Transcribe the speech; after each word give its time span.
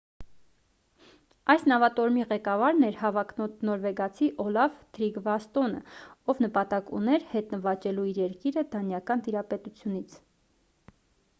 այս 1.53 1.65
նավատորմի 1.71 2.23
ղեկավարն 2.29 2.85
էր 2.87 2.95
հավակնոտ 3.01 3.59
նորվեգացի 3.69 4.29
օլաֆ 4.45 4.79
թրիգվասսոնը 4.97 5.83
ով 6.33 6.41
նպատակ 6.45 6.89
ուներ 7.01 7.27
հետ 7.35 7.53
նվաճելու 7.57 8.07
իր 8.13 8.21
երկիրը 8.23 8.63
դանիական 8.77 9.23
տիրապետությունից 9.29 10.17